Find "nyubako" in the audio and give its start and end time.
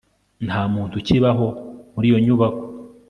2.25-2.63